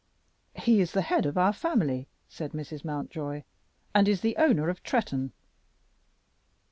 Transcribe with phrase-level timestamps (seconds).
[0.55, 2.83] "He is the head of our family," said Mrs.
[2.83, 3.43] Mountjoy,
[3.93, 5.31] "and is the owner of Tretton."